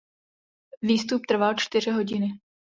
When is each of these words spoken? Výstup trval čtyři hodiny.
Výstup 0.81 1.25
trval 1.25 1.55
čtyři 1.57 1.91
hodiny. 1.91 2.27